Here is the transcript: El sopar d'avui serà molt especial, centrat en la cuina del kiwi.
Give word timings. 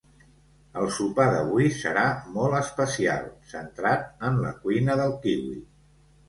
El 0.83 0.87
sopar 0.93 1.25
d'avui 1.35 1.69
serà 1.79 2.05
molt 2.37 2.57
especial, 2.61 3.29
centrat 3.53 4.09
en 4.31 4.41
la 4.47 4.55
cuina 4.65 4.97
del 5.03 5.15
kiwi. 5.29 5.55